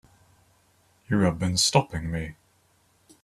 You 1.09 1.19
have 1.19 1.37
been 1.37 1.57
stopping 1.57 2.09
me. 2.09 2.35